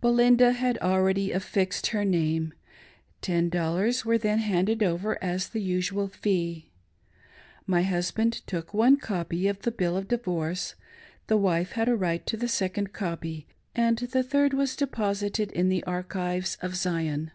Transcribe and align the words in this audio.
Belinda 0.00 0.52
had 0.52 0.78
already 0.78 1.32
affixed 1.32 1.88
her 1.88 2.04
name. 2.04 2.54
Ten 3.20 3.48
dollars 3.48 4.04
were 4.04 4.16
then 4.16 4.38
handed 4.38 4.80
over 4.80 5.18
as 5.20 5.48
the 5.48 5.60
usual 5.60 6.06
fee; 6.06 6.70
My 7.66 7.82
husband 7.82 8.46
took, 8.46 8.72
one 8.72 8.96
copy 8.96 9.48
of 9.48 9.62
the 9.62 9.72
■" 9.72 9.76
bill 9.76 9.96
of 9.96 10.06
divorce," 10.06 10.76
the 11.26 11.36
wife 11.36 11.72
had 11.72 11.88
a 11.88 11.96
right 11.96 12.24
to 12.28 12.36
a 12.36 12.46
second 12.46 12.92
copy, 12.92 13.48
and 13.74 13.98
the 13.98 14.22
third 14.22 14.54
was 14.54 14.76
deposited 14.76 15.50
in 15.50 15.68
the 15.68 15.82
archives 15.82 16.56
of 16.62 16.76
Zion. 16.76 17.32